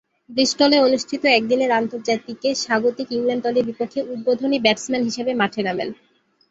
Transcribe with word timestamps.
ব্রিস্টলে 0.29 0.77
অনুষ্ঠিত 0.79 1.23
একদিনের 1.31 1.71
আন্তর্জাতিকে 1.79 2.49
স্বাগতিক 2.63 3.07
ইংল্যান্ড 3.11 3.43
দলের 3.45 3.67
বিপক্ষে 3.69 3.99
উদ্বোধনী 4.13 4.57
ব্যাটসম্যান 4.61 5.03
হিসেবে 5.09 5.31
মাঠে 5.41 5.61
নামেন। 5.67 5.89